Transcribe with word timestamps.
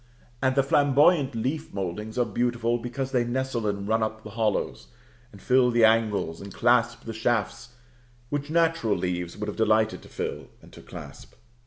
And 0.41 0.55
the 0.55 0.63
flamboyant 0.63 1.35
leaf 1.35 1.71
mouldings 1.75 2.17
are 2.17 2.25
beautiful, 2.25 2.79
because 2.79 3.11
they 3.11 3.23
nestle 3.23 3.67
and 3.67 3.87
run 3.87 4.01
up 4.01 4.23
the 4.23 4.31
hollows, 4.31 4.87
and 5.31 5.39
fill 5.39 5.69
the 5.69 5.85
angles, 5.85 6.41
and 6.41 6.51
clasp 6.51 7.03
the 7.03 7.13
shafts 7.13 7.75
which 8.29 8.49
natural 8.49 8.97
leaves 8.97 9.37
would 9.37 9.47
have 9.47 9.57
delighted 9.57 10.01
to 10.01 10.09
fill 10.09 10.47
and 10.59 10.73
to 10.73 10.81
clasp. 10.81 11.35